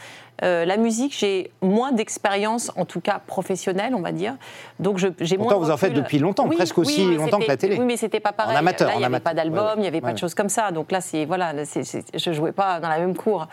[0.44, 4.34] Euh, la musique, j'ai moins d'expérience, en tout cas professionnelle, on va dire.
[4.78, 5.46] Donc, j'ai moins.
[5.46, 7.76] Pourtant, de vous en faites depuis longtemps, presque aussi longtemps que la télé.
[7.78, 8.54] Oui, mais c'était pas pareil.
[8.56, 10.00] En amateur, Là, il n'y avait pas d'album, Ouais, il n'y avait ouais.
[10.00, 10.70] pas de choses comme ça.
[10.70, 13.48] Donc là, c'est voilà, là, c'est- c'est- je jouais pas dans la même cour.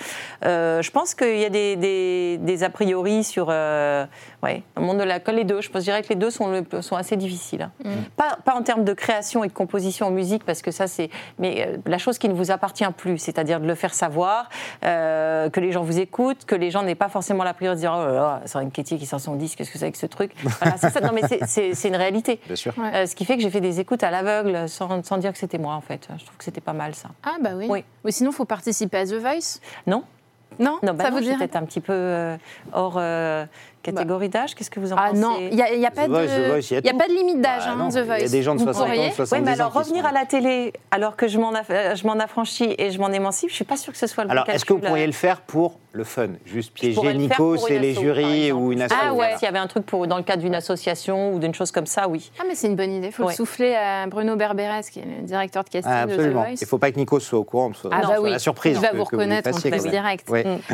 [0.45, 4.05] Euh, je pense qu'il y a des, des- des a priori sur, euh,
[4.43, 5.61] ouais, le monde de la colle, les deux.
[5.61, 7.63] Je pense, je dirais que les deux sont, le- sont assez difficiles.
[7.63, 7.71] hein.
[7.83, 7.89] Mm.
[8.15, 11.09] Pas, pas en termes de création et de composition en musique, parce que ça, c'est.
[11.39, 14.49] Mais euh, la chose qui ne vous appartient plus, c'est-à-dire de le faire savoir,
[14.83, 17.87] euh, que les gens vous écoutent, que les gens n'aient pas forcément la priorité de
[17.87, 19.97] dire oh là là, c'est une Ketty qui sort son disque, qu'est-ce que c'est que
[19.97, 20.31] ce truc?
[20.61, 21.01] Voilà, c'est ça.
[21.01, 22.39] Non, mais c'est- c'est c'est une réalité.
[22.45, 22.73] Bien sûr.
[22.77, 22.91] Ouais.
[22.95, 25.37] Euh, ce qui fait que j'ai fait des écoutes à l'aveugle sans, sans dire que
[25.37, 26.07] c'était moi, en fait.
[26.17, 27.09] Je trouve que c'était pas mal, ça.
[27.23, 27.67] Ah bah oui.
[27.69, 27.83] Oui.
[28.03, 29.59] Ou sinon, il faut participer à The Voice?
[29.87, 30.03] Non
[30.59, 32.37] Non, Non, bah ça non, vous je suis dirait peut-être un petit peu euh,
[32.73, 33.45] hors euh,
[33.93, 36.07] Catégorie d'âge, qu'est-ce que vous en Ah pensez non, il n'y a, y a pas
[36.07, 37.97] Voice, de, Voice, il y a pas de limite d'âge, Bah hein, non, The il
[37.97, 38.31] y a Voice.
[38.31, 40.11] des gens de Vous 60 ans, pourriez 70 Oui, mais ans alors revenir sont- à
[40.11, 43.55] la télé alors que je m'en aff- je m'en affranchis et je m'en émancipe, je
[43.55, 45.41] suis pas sûre que ce soit le Alors, bon est-ce que vous pourriez le faire
[45.41, 49.15] pour le fun Juste piéger Nikos et une les jurys ou une asso Ah ouais,
[49.15, 49.37] voilà.
[49.37, 51.85] s'il y avait un truc pour, dans le cadre d'une association ou d'une chose comme
[51.85, 52.31] ça, oui.
[52.37, 53.07] Ah, mais c'est une bonne idée.
[53.07, 53.29] Il faut Ouais.
[53.31, 56.31] le souffler à Bruno Berberes, qui est le directeur de casting Ah, de The.
[56.33, 56.45] Voice.
[56.51, 58.39] Il ne faut pas que Nikos soit au courant, Ah ce bah soit oui, la
[58.39, 58.75] surprise.
[58.77, 60.29] il va que- vous reconnaître en direct.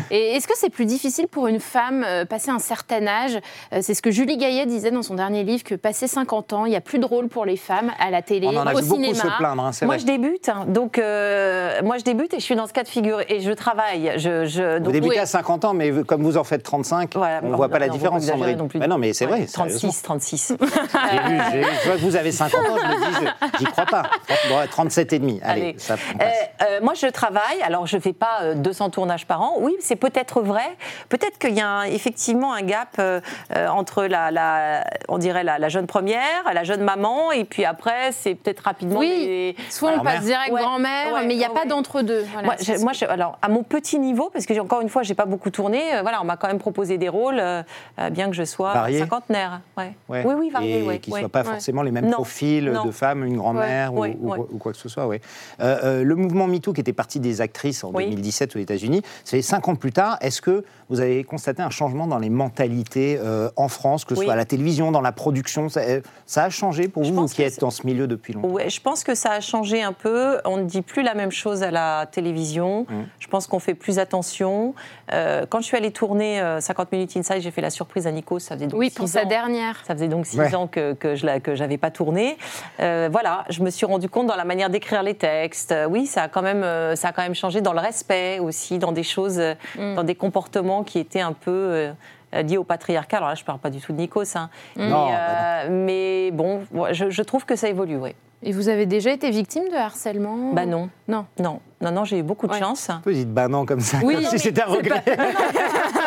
[0.09, 3.37] Et est-ce que c'est plus difficile pour une femme, euh, passer un certain âge
[3.73, 6.65] Euh, C'est ce que Julie Gaillet disait dans son dernier livre, que passer 50 ans,
[6.65, 8.73] il n'y a plus de rôle pour les femmes à la télé, On en a
[8.73, 9.13] au cinéma.
[9.15, 10.01] se plaindre, hein, c'est Moi, vrai.
[10.01, 12.87] je débute, hein, donc euh, moi je débute et je suis dans ce cas de
[12.87, 14.13] figure et je travaille.
[14.17, 15.19] Je, je, Vous donc, débutez oui.
[15.19, 17.87] à 50 ans, mais comme vous en faites 35, Voilà, on ne voit pas la
[17.87, 18.57] non, différence, faut pas exagérer Sandrine.
[18.59, 18.79] non plus.
[18.79, 19.47] Bah non, mais c'est Ouais, vrai.
[19.47, 19.89] sérieusement.
[19.89, 20.53] 36, 36.
[20.59, 23.65] J'ai vu, j'ai- je vois que vous avez 50 ans, je me dis, je- j'y
[23.65, 24.03] crois pas.
[24.49, 25.39] Bon, 37 et demi.
[25.43, 25.75] Allez, Allez.
[25.77, 26.27] ça Euh, passe.
[26.69, 27.61] euh, moi, je travaille.
[27.63, 29.53] Alors, je fais pas euh, 200 tournages par an.
[29.59, 30.75] Oui, c'est peut-être vrai.
[31.09, 33.19] Peut-être qu'il y a un- effectivement un gap euh,
[33.55, 37.65] euh, entre la, la- on dirait la, la jeune première, la jeune maman, et puis
[37.65, 38.99] après, c'est peut-être rapidement.
[38.99, 39.07] Oui.
[39.09, 42.25] des- Soit on passe direct Ouais, grand-mère, ouais, mais il n'y a ouais, pas d'entre-deux.
[42.33, 42.55] Voilà, moi,
[42.93, 45.49] je- je- alors à mon petit niveau, parce que encore une fois, j'ai pas beaucoup
[45.49, 45.95] tourné.
[45.95, 47.63] euh, voilà, on m'a quand même proposé des rôles, euh,
[48.11, 49.61] bien que je sois Variés cinquantenaire.
[49.77, 49.93] Ouais.
[50.09, 50.23] Ouais.
[50.25, 51.19] Oui, oui, variés, Et ouais, qui ne ouais.
[51.21, 51.45] soient pas ouais.
[51.51, 52.85] forcément les mêmes Non, profils non.
[52.85, 55.07] de femmes, une grand-mère Ouais, ou, ouais, ou- quoi que ce soit.
[55.07, 55.21] Ouais.
[55.61, 58.05] Euh, euh, le mouvement MeToo qui était parti des actrices en Oui.
[58.05, 60.17] 2017 aux États-Unis, c'est cinq ans plus tard.
[60.21, 64.19] Est-ce que vous avez constaté un changement dans les mentalités euh, en France, que ce
[64.19, 64.25] Oui.
[64.25, 67.25] soit à la télévision, dans la production Ça, euh, ça a changé pour Je vous,
[67.25, 68.47] qui êtes dans ce milieu depuis longtemps?
[68.49, 70.39] Ouais, je pense que ça a changé un peu.
[70.45, 72.85] On ne dit plus la même chose à la télévision.
[72.89, 72.93] Mmh.
[73.19, 74.73] Je pense qu'on fait plus attention.
[75.13, 78.11] Euh, quand je suis allée tourner euh, 50 minutes inside, j'ai fait la surprise à
[78.11, 78.39] Nico.
[78.39, 79.27] Ça faisait donc Oui, six pour sa ans.
[79.27, 79.81] dernière.
[79.85, 80.55] Ça faisait donc six Ouais.
[80.55, 82.37] ans que, que je que j'avais pas tourné.
[82.79, 85.71] Euh, voilà, je me suis rendu compte dans la manière d'écrire les textes.
[85.71, 88.39] Euh, oui, ça a quand même, euh, ça a quand même changé dans le respect
[88.39, 89.39] aussi, dans des choses,
[89.77, 89.95] Mm.
[89.95, 91.89] dans des comportements qui étaient un peu
[92.33, 93.17] euh, liés au patriarcat.
[93.17, 94.49] Alors là, je parle pas du tout de Nikos, hein.
[94.75, 96.61] mais, Non, bah euh, mais bon,
[96.91, 98.15] je, je trouve que ça évolue, oui.
[98.43, 101.27] Et vous avez déjà été victime de harcèlement Bah non, Non.
[101.39, 102.59] non, non, non, j'ai eu beaucoup de Ouais.
[102.59, 102.89] chance.
[103.05, 105.03] Vous dites bah non comme ça, Oui, comme non, si c'était un regret.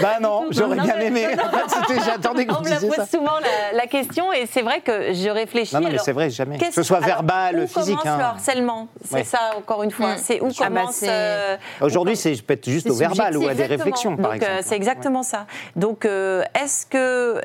[0.00, 1.26] bah non, j'aurais bien aimé.
[1.26, 3.06] En fait, c'était- J'attendais que On vous me la disiez pose ça.
[3.06, 5.74] souvent la, la question et c'est vrai que je réfléchis.
[5.74, 6.58] Non, non, mais alors, c'est vrai, jamais.
[6.58, 7.96] Que ce soit alors, verbal, où physique.
[7.98, 8.18] commence hein.
[8.18, 8.88] le harcèlement?
[9.04, 9.24] C'est Ouais.
[9.24, 10.14] ça, encore une fois.
[10.14, 10.18] Mm.
[10.18, 11.00] C'est où Ah bah, commence.
[11.06, 14.46] euh, Aujourd'hui, c'est peut-être juste C'est au verbal ou à des réflexions, par Donc, euh,
[14.46, 14.62] exemple.
[14.64, 15.46] c'est exactement ça.
[15.76, 17.40] Donc, euh, est-ce que,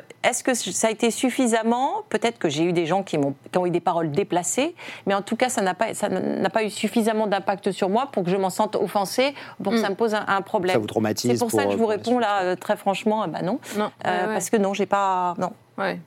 [0.72, 2.02] ça a été suffisamment?
[2.08, 4.74] Peut-être que j'ai eu des gens qui, m'ont, qui ont eu des paroles déplacées,
[5.06, 8.08] mais en tout cas, ça n'a pas, ça n'a pas eu suffisamment d'impact sur moi
[8.12, 9.82] pour que je m'en sente offensée, pour que Mm.
[9.82, 10.74] ça me pose un, problème.
[10.74, 13.90] Ça vous traumatise C'est pour, vous réponds là euh, très franchement, euh, bah non, Non.
[14.06, 14.32] Euh, Ouais, ouais.
[14.34, 15.52] parce que non, j'ai pas, non.
[15.78, 15.98] Ouais.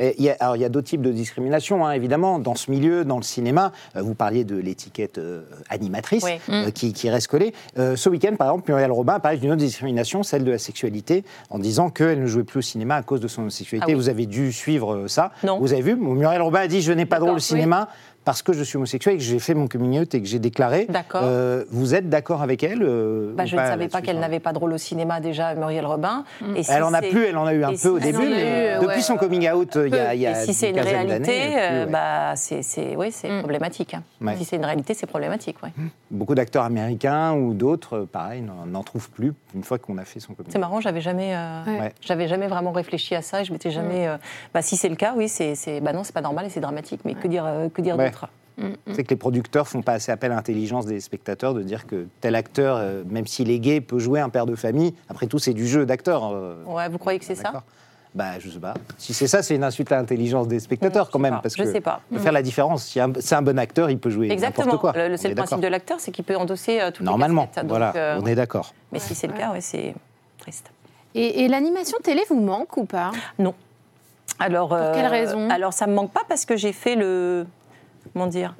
[0.00, 2.54] Et il y a, alors, il y a d'autres types de discrimination, hein, évidemment, dans
[2.54, 3.72] ce milieu, dans le cinéma.
[3.96, 6.38] Euh, vous parliez de l'étiquette euh, animatrice Oui.
[6.50, 7.52] euh, qui, qui reste collée.
[7.78, 10.58] Euh, ce week-end, par exemple, Muriel Robin a parlé d'une autre discrimination, celle de la
[10.58, 13.86] sexualité, en disant qu'elle ne jouait plus au cinéma à cause de son homosexualité.
[13.88, 13.96] Ah oui.
[14.00, 15.32] Vous avez dû suivre ça.
[15.42, 15.58] Non.
[15.58, 17.88] Vous avez vu Muriel Robin a dit Je n'ai pas de rôle au cinéma.
[18.28, 20.38] Parce que je suis homosexuel et que j'ai fait mon coming out et que j'ai
[20.38, 20.84] déclaré.
[20.90, 21.22] D'accord.
[21.24, 24.38] Euh, vous êtes d'accord avec elle euh, Bah, je ne savais pas qu'elle enfin n'avait
[24.38, 26.24] pas de rôle au cinéma déjà, Muriel Robin.
[26.54, 27.88] Et si Elle en a c'est- plus, elle en a eu un et peu si-
[27.88, 29.00] au début, mais eu, depuis ouais.
[29.00, 31.84] son coming out, il y a, y a Et si c'est une réalité, plus, euh,
[31.86, 31.90] ouais.
[31.90, 33.38] bah, c'est, c'est, oui, c'est Mm.
[33.38, 33.94] problématique.
[33.94, 34.02] hein.
[34.20, 34.36] Ouais.
[34.36, 35.56] Si c'est une réalité, c'est problématique.
[35.62, 35.70] Ouais.
[36.10, 40.34] Beaucoup d'acteurs américains ou d'autres, pareil, n'en- trouvent plus une fois qu'on a fait son
[40.34, 40.60] coming C'est out.
[40.60, 43.40] marrant, j'avais jamais, euh, j'avais jamais vraiment réfléchi à ça.
[43.40, 44.06] Et je m'étais jamais.
[44.06, 44.18] euh,
[44.52, 46.60] bah, si c'est le cas, oui, c'est, c'est, bah non, c'est pas normal et c'est
[46.60, 47.00] dramatique.
[47.06, 48.04] Mais que dire, euh, que dire Ouais.
[48.06, 48.17] d'autre?
[48.92, 52.06] C'est que les producteurs font pas assez appel à l'intelligence des spectateurs de dire que
[52.20, 54.94] tel acteur, euh, même s'il est gay, peut jouer un père de famille.
[55.08, 56.30] Après tout, c'est du jeu d'acteur.
[56.32, 57.62] euh, Ouais, vous croyez que c'est ça
[58.14, 58.74] Bah, je sais pas.
[58.96, 61.34] Si c'est ça, c'est une insulte à l'intelligence des spectateurs Je quand même.
[61.34, 61.40] pas.
[61.42, 62.00] Parce Je que sais pas.
[62.12, 62.84] faut faire la différence.
[62.84, 64.66] Si c'est un bon acteur, il peut jouer Exactement.
[64.66, 64.92] n'importe quoi.
[65.00, 67.06] Le, le- c'est On le est principe de l'acteur, c'est qu'il peut endosser euh, toutes
[67.06, 67.62] Normalement, les.
[67.62, 68.74] Donc, voilà, euh, on est d'accord.
[68.92, 69.94] Mais si c'est le cas, ouais, c'est
[70.38, 70.70] triste.
[71.14, 73.12] Et, et l'animation télé vous manque ou pas?
[73.38, 73.54] Non.
[74.40, 75.48] Alors, Pour quelle raison?
[75.50, 77.46] Alors, ça me manque pas parce que j'ai fait le.
[78.12, 78.54] Comment dire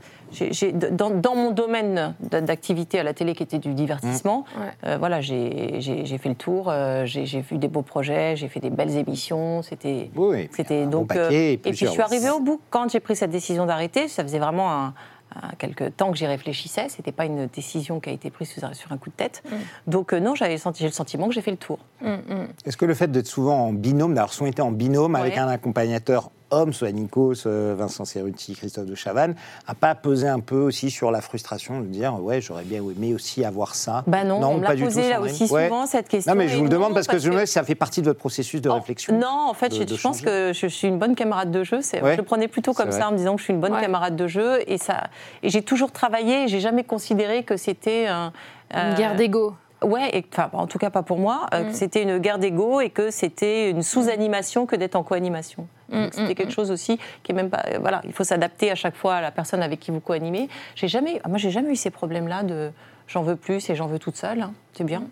[0.92, 4.66] dans, dans mon domaine d'activité à la télé qui était du divertissement, Ouais.
[4.85, 5.81] euh, voilà, j'ai
[6.20, 10.11] fait le tour, euh, j'ai vu des beaux projets, j'ai fait des belles émissions, c'était
[10.16, 13.01] Oui, c'était bon donc paquet euh, et puis je suis arrivée au bout quand j'ai
[13.01, 14.07] pris cette décision d'arrêter.
[14.09, 14.94] Ça faisait vraiment un,
[15.35, 16.88] un- quelques temps que j'y réfléchissais.
[16.90, 19.42] C'était pas une décision qui a été prise sur un, sur un coup de tête.
[19.87, 21.79] Donc euh, non, j'avais j'ai le sentiment que j'ai fait le tour.
[22.03, 22.48] Mm, mm.
[22.66, 25.38] Est-ce que le fait d'être souvent en binôme, d'avoir souvent été en binôme avec Ouais.
[25.38, 29.34] un accompagnateur homme, soit Nikos, euh, Vincent Cerruti, Christophe de Chavannes,
[29.66, 33.14] a pas pesé un peu aussi sur la frustration de dire ouais j'aurais bien aimé
[33.14, 35.64] aussi avoir ça Bah non, on me pas l'a du posé tout, là aussi Ouais.
[35.68, 36.32] souvent cette question.
[36.32, 37.74] Non mais je vous le demande non, parce, que je me demande si ça fait
[37.74, 39.18] partie de votre processus de Oh, réflexion.
[39.18, 41.64] Non, en fait, de- je, de je pense que je suis une bonne camarade de
[41.64, 41.80] jeu.
[41.82, 42.12] C'est- Ouais.
[42.12, 43.80] Je le prenais plutôt comme ça, en me disant que je suis une bonne Ouais.
[43.80, 44.61] camarade de jeu.
[44.66, 45.04] Et, ça,
[45.42, 48.32] et j'ai toujours travaillé, et j'ai jamais considéré que c'était un.
[48.72, 49.54] Une euh, guerre d'ego.
[49.82, 51.66] Ouais, et, enfin, en tout cas pas pour moi, euh, Mm.
[51.68, 55.68] que c'était une guerre d'ego et que c'était une sous-animation que d'être en co-animation.
[55.90, 57.62] Mm, C'était quelque chose aussi qui est même pas.
[57.68, 60.48] euh, voilà, il faut s'adapter à chaque fois à la personne avec qui vous co-animez.
[60.74, 62.70] J'ai jamais, ah, moi, j'ai jamais eu ces problèmes-là de
[63.06, 64.42] j'en veux plus et j'en veux toute seule.
[64.42, 64.52] hein.
[64.72, 65.04] C'est bien.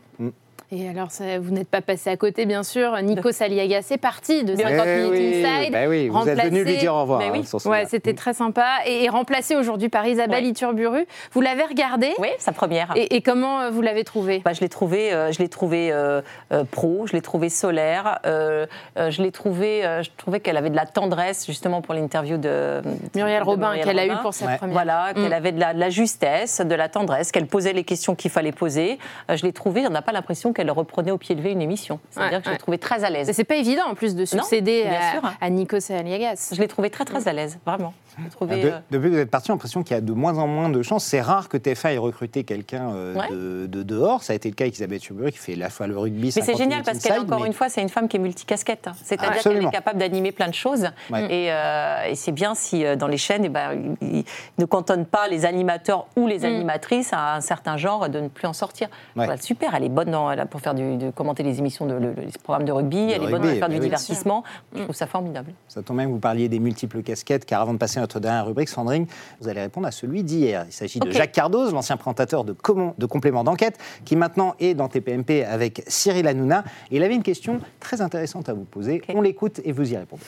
[0.72, 3.00] Et alors, ça- vous n'êtes pas passé à côté, bien sûr.
[3.02, 5.72] Nico Saliaga, c'est parti de 50 Eh minutes oui, inside.
[5.72, 7.20] bah oui, vous êtes venu lui dire au revoir.
[7.20, 7.44] Mais oui.
[7.52, 8.66] hein, Ouais, c'était très sympa.
[8.84, 10.50] Et, et remplacé aujourd'hui par Isabelle Ouais.
[10.50, 11.06] Iturburu.
[11.32, 12.12] Vous l'avez regardé?
[12.18, 12.92] Oui, sa première.
[12.96, 14.42] et, et comment euh, vous l'avez trouvé?
[14.44, 16.20] Bah, je l'ai trouvé, euh, je l'ai trouvé euh,
[16.52, 18.66] euh, pro, je l'ai trouvé solaire, euh,
[18.98, 22.38] euh, je l'ai trouvé, euh, je trouvais qu'elle avait de la tendresse justement pour l'interview
[22.38, 22.82] de
[23.14, 24.22] Muriel de Robin, Muriel qu'elle a eu Robin.
[24.22, 24.56] pour sa Ouais.
[24.56, 24.72] première.
[24.74, 25.32] Voilà, qu'elle Mm.
[25.32, 28.50] avait de la, de la justesse, de la tendresse, qu'elle posait les questions qu'il fallait
[28.50, 28.98] poser.
[29.30, 32.00] Euh, je l'ai trouvé, on n'a pas l'impression qu'elle reprenait au pied levé une émission.
[32.10, 32.54] C'est-à-dire Ouais, que je ouais.
[32.54, 33.30] l'ai trouvé très à l'aise.
[33.32, 35.22] C'est pas évident en plus de succéder à, sûr.
[35.40, 36.50] à Nico Saliagas.
[36.54, 37.92] Je l'ai trouvé très très à l'aise, vraiment.
[38.30, 40.38] Trouvé, De- euh, depuis que vous êtes parti, j'ai l'impression qu'il y a de moins
[40.38, 41.04] en moins de chances.
[41.04, 43.28] C'est rare que TF1 ait recruté quelqu'un euh, Ouais.
[43.30, 44.22] de, de dehors.
[44.22, 46.26] Ça a été le cas avec Isabelle Turbury qui fait à la fois le rugby.
[46.26, 48.20] Mais c'est 50 génial parce qu'elle, encore mais- une fois, c'est une femme qui est
[48.20, 48.88] multicasquette.
[48.88, 48.92] hein.
[49.04, 50.88] C'est-à-dire qu'elle est capable d'animer plein de choses.
[51.10, 51.24] Ouais.
[51.30, 54.24] Et, euh, et c'est bien si euh, dans les chaînes, eh ben, ils
[54.58, 58.46] ne cantonnent pas les animateurs ou les animatrices à un certain genre de ne plus
[58.46, 58.88] en sortir.
[59.16, 59.26] Ouais.
[59.26, 61.86] Voilà, super, elle est bonne dans, elle a- pour faire du, de commenter les émissions,
[61.86, 63.80] de, le- les programmes de rugby, elle est bonne pour faire du oui.
[63.80, 64.44] divertissement.
[64.74, 65.52] Je trouve ça formidable.
[65.68, 68.20] Ça tombe bien que vous parliez des multiples casquettes, car avant de passer à notre
[68.20, 69.06] dernière rubrique, Sandrine,
[69.40, 70.64] vous allez répondre à celui d'hier.
[70.68, 71.10] Il s'agit de.
[71.10, 75.82] Jacques Cardoz, l'ancien présentateur de, Comment- de complément d'enquête, qui maintenant est dans TPMP avec
[75.86, 76.64] Cyril Hanouna.
[76.90, 79.02] Et il avait une question très intéressante à vous poser.
[79.14, 80.22] On l'écoute et vous y répondez.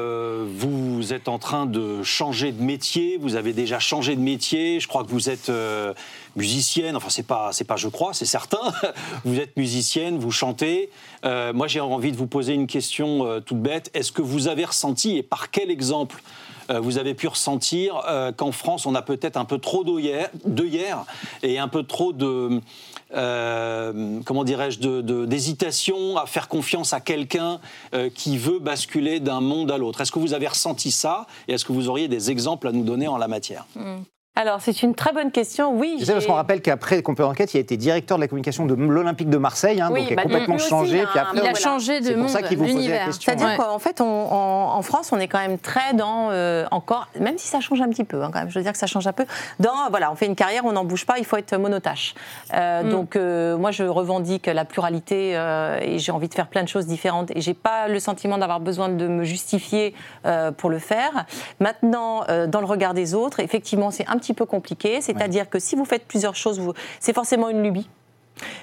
[0.00, 4.78] Euh, vous êtes en train de changer de métier, vous avez déjà changé de métier,
[4.78, 5.92] je crois que vous êtes euh,
[6.36, 8.60] musicienne, enfin c'est pas, c'est pas je crois, c'est certain,
[9.24, 10.90] vous êtes musicienne, vous chantez.
[11.24, 14.66] Euh, moi j'ai envie de vous poser une question toute bête, est-ce que vous avez
[14.66, 16.22] ressenti, et par quel exemple
[16.80, 18.02] vous avez pu ressentir
[18.36, 21.04] qu'en France on a peut-être un peu trop d'œillères
[21.42, 22.60] et un peu trop de
[23.14, 24.80] euh, comment dirais-je
[25.24, 27.60] d'hésitation à faire confiance à quelqu'un
[27.94, 30.00] euh, qui veut basculer d'un monde à l'autre.
[30.00, 32.84] Est-ce que vous avez ressenti ça et est-ce que vous auriez des exemples à nous
[32.84, 33.66] donner en la matière?
[34.40, 35.72] Alors, c'est une très bonne question.
[35.76, 38.28] Oui, Je sais parce qu'on rappelle qu'après complément d'enquête, il a été directeur de la
[38.28, 40.96] communication de l'Olympique de Marseille, hein, Oui, donc il a bah, complètement aussi, changé.
[40.98, 41.58] il a puis après, Il a voilà.
[41.58, 43.32] changé de C'est pour monde, ça qu'il vous posait la question.
[43.32, 43.56] C'est-à-dire Ouais.
[43.56, 47.36] qu'en fait, on- en, en France, on est quand même très dans euh, encore, même
[47.36, 49.08] si ça change un petit peu, hein, quand même, je veux dire que ça change
[49.08, 49.26] un peu.
[49.58, 52.14] Dans voilà, on fait une carrière, on n'en bouge pas, il faut être monotâche.
[52.54, 52.90] Euh, Mm.
[52.90, 56.68] Donc euh, moi, je revendique la pluralité euh, et j'ai envie de faire plein de
[56.68, 59.94] choses différentes et j'ai pas le sentiment d'avoir besoin de me justifier
[60.26, 61.24] euh, pour le faire.
[61.58, 65.00] Maintenant, euh, dans le regard des autres, effectivement, c'est un petit peu compliqué.
[65.00, 67.88] C'est-à-dire que si vous faites plusieurs choses, vous- c'est forcément une lubie.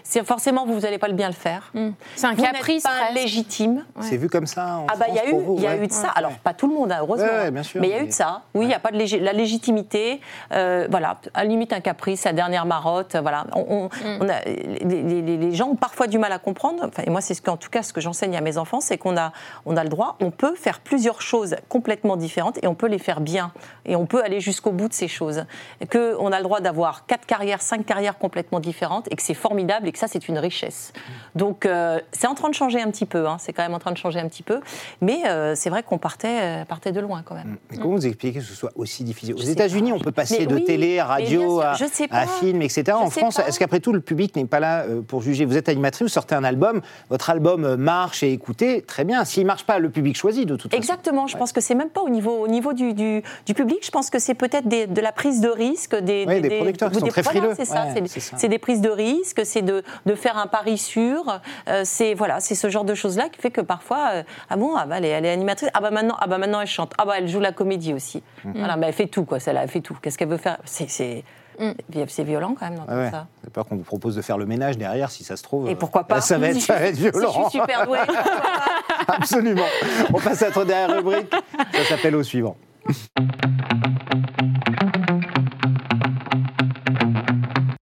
[0.03, 1.71] C'est forcément vous n'allez pas le bien le faire.
[1.73, 1.89] Mm.
[2.15, 2.83] C'est un Vous caprice.
[2.83, 3.85] pas légitime.
[4.01, 5.83] C'est vu comme ça en Ah bah il y a eu, il y a ouais.
[5.83, 6.09] eu de ça.
[6.15, 7.25] Alors pas tout le monde, hein, heureusement.
[7.25, 7.51] Ouais, ouais, hein.
[7.51, 8.41] bien sûr, mais il y a eu de ça.
[8.53, 10.21] Oui, il n'y a pas de la légitimité.
[10.51, 13.15] euh, voilà, à la limite un caprice, sa dernière marotte.
[13.21, 14.17] Voilà, on, on- Mm.
[14.21, 16.83] on a, les, les- les- les gens ont parfois du mal à comprendre.
[16.87, 18.97] Enfin, et moi, c'est ce qu'en tout cas ce que j'enseigne à mes enfants, c'est
[18.97, 19.31] qu'on a,
[19.65, 20.15] on a le droit.
[20.21, 23.51] On peut faire plusieurs choses complètement différentes et on peut les faire bien.
[23.85, 25.45] Et on peut aller jusqu'au bout de ces choses.
[25.89, 29.33] Que on a le droit d'avoir quatre carrières, cinq carrières complètement différentes et que c'est
[29.33, 30.93] formidable et que ça c'est une richesse.
[31.35, 33.27] Donc euh, c'est en train de changer un petit peu.
[33.27, 33.37] hein.
[33.39, 34.59] C'est quand même en train de changer un petit peu.
[35.01, 37.57] Mais euh, c'est vrai qu'on partait, euh, partait de loin quand même.
[37.71, 39.35] Mais comment vous expliquez que ce soit aussi difficile?
[39.35, 41.75] Aux États-Unis, on peut passer Mais de oui, télé radio à,
[42.39, 42.83] film, etc.
[42.87, 45.45] Je en France, est-ce qu'après tout, le public n'est pas là pour juger?
[45.45, 49.25] Vous êtes animatrice, vous sortez un album, votre album marche et écouté, très bien.
[49.25, 50.81] S'il ne marche pas, le public choisit de toute façon.
[50.81, 51.39] Exactement, je Ouais.
[51.39, 54.09] pense que c'est même pas au niveau, au niveau du, du, du public, je pense
[54.09, 57.21] que c'est peut-être de la prise de risque des, Oui, des producteurs qui sont très
[57.21, 57.49] voilà, frileux.
[57.53, 58.37] Ouais, c'est ça.
[58.37, 61.39] c'est des prises de risque, c'est de, de faire un pari sûr,
[61.69, 64.75] euh, c'est voilà, c'est ce genre de choses-là qui fait que parfois, euh, ah bon,
[64.75, 66.93] ah bah, elle, est, elle est animatrice, ah bah maintenant, ah bah maintenant elle chante,
[66.97, 68.51] ah bah elle joue la comédie aussi, Mmh.
[68.57, 69.97] voilà, mais elle fait tout quoi, celle-là, elle fait tout.
[70.01, 70.57] Qu'est-ce qu'elle veut faire?
[70.65, 71.23] C'est c'est-
[72.09, 73.11] c'est violent quand même Ah d'entendre ouais.
[73.11, 73.27] ça.
[73.43, 75.69] J'ai peur qu'on vous propose de faire le ménage derrière, si ça se trouve.
[75.69, 77.49] Et pourquoi pas Ça va être, ça va être Si je violent.
[77.49, 77.99] suis super douée.
[79.07, 79.63] Absolument.
[80.13, 81.33] On passe à notre dernière rubrique.
[81.73, 82.57] Ça s'appelle au suivant.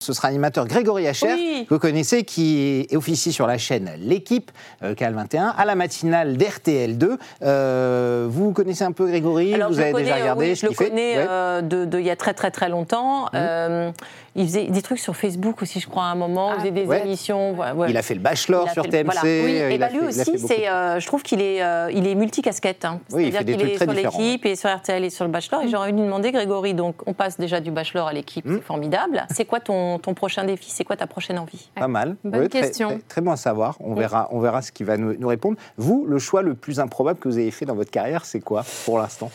[0.09, 1.67] Ce sera l'animateur Grégory Hacher, Oui.
[1.69, 4.51] que vous connaissez, qui est officie sur la chaîne L'équipe,
[4.83, 7.19] euh, Canal 21, à la matinale d'RTL2.
[7.43, 9.53] Euh, vous connaissez un peu Grégory?
[9.53, 10.89] Alors, Vous avez déjà connais, euh, regardé oui, ce Je le fait?
[10.89, 11.27] connais Ouais.
[11.29, 13.27] euh, de, de il y a très très très longtemps.
[13.35, 13.91] Euh,
[14.39, 16.53] il faisait des trucs sur Facebook aussi, je crois, à un moment.
[16.55, 17.03] il faisait des Ouais.
[17.05, 17.53] émissions.
[17.59, 17.91] ouais, ouais.
[17.91, 19.05] Il a fait le Bachelor sur TMC.
[19.05, 19.21] voilà.
[19.23, 21.41] Oui, et il bah a lui fait- il a fait aussi, euh, je trouve qu'il
[21.43, 22.85] est, euh, il est multicasquette.
[22.85, 23.01] Hein.
[23.13, 25.63] Oui, C'est-à-dire qu'il est sur l'équipe et sur RTL et sur le Bachelor.
[25.63, 28.57] Et j'aurais dû lui demander, Grégory, donc on passe déjà du Bachelor à l'équipe, Hmm.
[28.57, 29.27] c'est formidable.
[29.35, 30.71] C'est quoi ton, ton prochain défi?
[30.71, 31.69] C'est quoi ta prochaine envie?
[31.75, 32.17] Pas mal.
[32.25, 32.89] Bonne très- question.
[32.89, 33.77] Très, très bon à savoir.
[33.81, 35.57] On verra, on verra ce qu'il va nous, nous répondre.
[35.77, 38.65] Vous, le choix le plus improbable que vous avez fait dans votre carrière, c'est quoi
[38.85, 39.31] pour l'instant?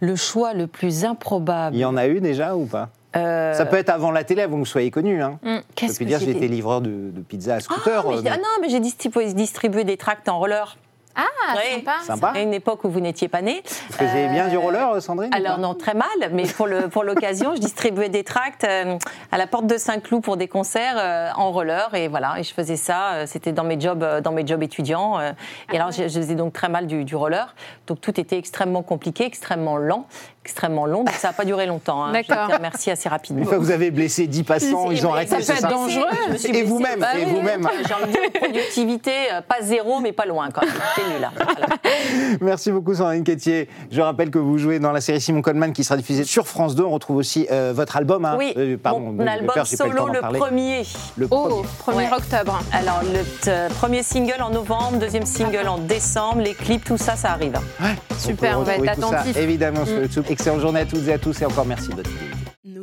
[0.00, 1.74] Le choix le plus improbable.
[1.74, 2.90] Il y en a eu déjà ou pas?
[3.16, 5.22] Euh, Ça peut être avant la télé, avant que vous soyez connu.
[5.22, 5.38] Hein.
[5.42, 5.56] Mm.
[5.56, 8.06] Je qu'est-ce peux que dire, j'ai j'étais livreur de, de pizza à Ah, scooter.
[8.08, 10.76] mais euh, mais- ah non, mais j'ai distribué, distribué des tracts en roller.
[11.18, 11.76] Ah, Ouais.
[11.76, 11.92] sympa.
[12.04, 12.32] Sympa.
[12.34, 13.62] À une époque où vous n'étiez pas né.
[13.64, 17.04] Vous faisiez bien du roller, Sandrine ou Alors non, très mal, mais pour le pour
[17.04, 18.98] l'occasion, je distribuais des tracts euh,
[19.32, 22.52] à la porte de Saint-Cloud pour des concerts euh, en roller et voilà, et je
[22.52, 23.12] faisais ça.
[23.14, 25.18] euh, C'était dans mes jobs euh, dans mes jobs étudiants.
[25.18, 25.32] euh,
[25.72, 27.54] et alors je, je faisais donc très mal du, du roller,
[27.86, 30.04] donc tout était extrêmement compliqué, extrêmement lent,
[30.46, 31.02] extrêmement long.
[31.04, 32.04] Donc ça n'a pas duré longtemps.
[32.04, 32.12] Hein.
[32.12, 32.48] D'accord.
[32.56, 33.40] remerciée assez rapidement.
[33.42, 35.40] Une fois que vous avez blessé 10 passants, ils ont arrêté, ça?
[35.42, 36.06] c'est peut être dangereux.
[36.52, 37.68] Et vous-même, Bah et vous-même.
[37.86, 40.70] J'ai envie de dire productivité, euh, pas zéro, mais pas loin quand même.
[41.14, 41.24] Nul.
[41.24, 41.30] hein.
[41.36, 41.66] Voilà.
[42.40, 43.68] Merci beaucoup Sandrine Quétier.
[43.90, 46.74] Je rappelle que vous jouez dans la série Simon Coleman qui sera diffusée sur France
[46.76, 46.84] 2.
[46.84, 48.24] On retrouve aussi euh, votre album.
[48.24, 48.36] hein.
[48.38, 50.82] Oui, Euh, pardon, mon album le solo le premier.
[51.16, 52.06] Le Oh, premier.
[52.06, 52.16] 1er Ouais.
[52.16, 52.60] octobre.
[52.72, 57.16] Alors, le t- premier single en novembre, deuxième single en décembre, les clips, tout ça,
[57.16, 57.58] ça arrive.
[58.18, 59.36] Super, peut on va être attentif.
[59.36, 60.02] évidemment sur Mm.
[60.02, 60.24] YouTube.
[60.38, 62.02] Excellente journée à toutes et à tous et encore merci de.